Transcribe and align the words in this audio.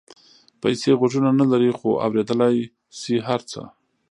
پیسې 0.61 0.89
غوږونه 0.99 1.29
نه 1.39 1.45
لري 1.51 1.71
خو 1.77 1.89
اورېدلای 2.05 2.55
شي 2.99 3.15
هر 3.27 3.41
څه. 3.51 3.61